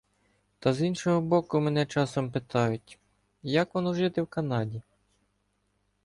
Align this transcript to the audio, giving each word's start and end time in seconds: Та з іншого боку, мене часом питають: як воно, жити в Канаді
Та 0.59 0.73
з 0.73 0.81
іншого 0.81 1.21
боку, 1.21 1.59
мене 1.61 1.85
часом 1.85 2.31
питають: 2.31 2.99
як 3.43 3.75
воно, 3.75 3.93
жити 3.93 4.21
в 4.21 4.27
Канаді 4.27 4.81